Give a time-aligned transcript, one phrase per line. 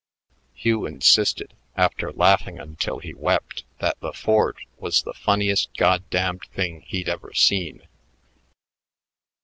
[0.55, 6.81] Hugh insisted, after laughing until he wept, that the Ford was the "funniest goddamned thing"
[6.87, 7.83] he'd ever seen.